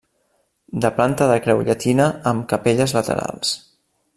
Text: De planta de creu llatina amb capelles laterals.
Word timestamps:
De 0.85 0.89
planta 0.99 1.27
de 1.31 1.35
creu 1.47 1.61
llatina 1.67 2.09
amb 2.33 2.47
capelles 2.55 2.97
laterals. 2.99 3.57